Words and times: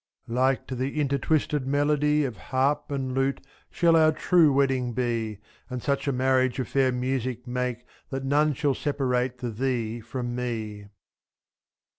Like 0.27 0.65
to 0.65 0.73
the 0.73 0.99
intertwisted 0.99 1.67
melody 1.67 2.25
Of 2.25 2.35
harp 2.49 2.89
and 2.89 3.13
lute 3.13 3.45
shall 3.69 3.95
our 3.95 4.11
true 4.11 4.51
wedding 4.51 4.93
be, 4.93 5.35
5^ 5.35 5.41
And 5.69 5.83
such 5.83 6.07
a 6.07 6.11
marriage 6.11 6.57
of 6.57 6.67
fair 6.67 6.91
music 6.91 7.45
make 7.45 7.85
That 8.09 8.23
none 8.25 8.55
shall 8.55 8.73
separate 8.73 9.37
the 9.37 9.51
Thee 9.51 9.99
from 9.99 10.33
Me. 10.35 10.87